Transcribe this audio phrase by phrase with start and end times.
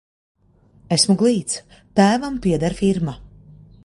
[0.95, 1.59] Esmu glīts,
[1.99, 3.15] tēvam pieder firma.